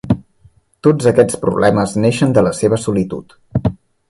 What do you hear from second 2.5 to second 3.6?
seva solitud.